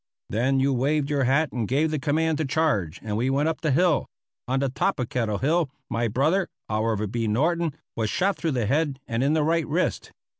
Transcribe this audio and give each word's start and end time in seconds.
Then 0.31 0.59
you 0.59 0.73
waved 0.73 1.11
your 1.11 1.25
hat 1.25 1.51
and 1.51 1.67
gave 1.67 1.91
the 1.91 1.99
command 1.99 2.39
to 2.39 2.45
charge 2.45 2.99
and 3.03 3.15
we 3.15 3.29
went 3.29 3.47
up 3.47 3.61
the 3.61 3.69
hill. 3.69 4.07
On 4.47 4.59
the 4.59 4.67
top 4.69 4.99
of 4.99 5.09
Kettle 5.09 5.37
Hill 5.37 5.69
my 5.91 6.07
brother, 6.07 6.47
Oliver 6.67 7.05
B. 7.05 7.27
Norton, 7.27 7.75
was 7.95 8.09
shot 8.09 8.35
through 8.35 8.53
the 8.53 8.65
head 8.65 8.99
and 9.07 9.21
in 9.21 9.33
the 9.33 9.43
right 9.43 9.67
wrist. 9.67 10.11